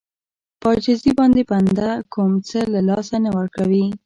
په 0.61 0.67
عاجزي 0.73 1.11
باندې 1.19 1.41
بنده 1.51 1.89
کوم 2.13 2.31
څه 2.47 2.59
له 2.73 2.79
لاسه 2.89 3.15
نه 3.25 3.31
ورکوي. 3.37 3.85